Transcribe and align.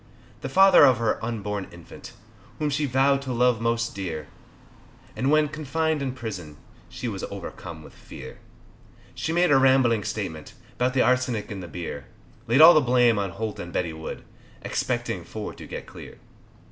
The 0.41 0.49
father 0.49 0.83
of 0.83 0.97
her 0.97 1.23
unborn 1.23 1.67
infant, 1.71 2.13
Whom 2.57 2.71
she 2.71 2.87
vowed 2.87 3.21
to 3.21 3.31
love 3.31 3.61
most 3.61 3.93
dear, 3.93 4.29
And 5.15 5.29
when 5.29 5.47
confined 5.47 6.01
in 6.01 6.13
prison, 6.13 6.57
She 6.89 7.07
was 7.07 7.23
overcome 7.25 7.83
with 7.83 7.93
fear, 7.93 8.39
She 9.13 9.31
made 9.31 9.51
a 9.51 9.59
rambling 9.59 10.03
statement 10.03 10.55
'Bout 10.79 10.95
the 10.95 11.03
arsenic 11.03 11.51
in 11.51 11.59
the 11.59 11.67
beer 11.67 12.07
Laid 12.47 12.61
all 12.61 12.73
the 12.73 12.81
blame 12.81 13.19
on 13.19 13.29
Holt 13.29 13.59
and 13.59 13.71
Betty 13.71 13.93
Wood 13.93 14.23
Expecting 14.63 15.23
for 15.23 15.53
to 15.53 15.67
get 15.67 15.85
clear. 15.85 16.17